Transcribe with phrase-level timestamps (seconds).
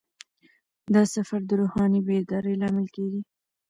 [0.93, 3.21] دا سفر د روحاني بیدارۍ لامل کیږي.